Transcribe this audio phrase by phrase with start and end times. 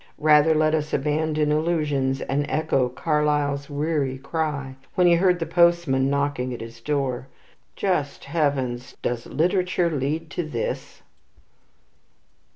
[0.17, 6.09] Rather let us abandon illusions, and echo Carlyle's weary cry, when he heard the postman
[6.09, 7.27] knocking at his door:
[7.75, 8.97] "Just Heavens!
[9.03, 11.03] Does literature lead to this!"